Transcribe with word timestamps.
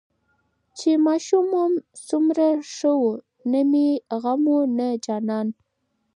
چې 0.77 0.89
ماشوم 1.05 1.45
وم 1.57 1.73
سومره 2.07 2.47
شه 2.75 2.91
وو 2.99 3.11
نه 3.51 3.61
مې 3.71 3.89
غم 4.21 4.41
وو 4.51 4.59
نه 4.77 4.87
جانان. 5.05 5.47